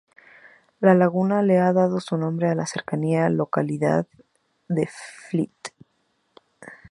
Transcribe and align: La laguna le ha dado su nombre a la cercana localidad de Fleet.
La 0.79 0.95
laguna 0.95 1.43
le 1.43 1.59
ha 1.59 1.73
dado 1.73 1.99
su 1.99 2.17
nombre 2.17 2.49
a 2.49 2.55
la 2.55 2.65
cercana 2.65 3.29
localidad 3.29 4.07
de 4.67 4.89
Fleet. 5.29 5.53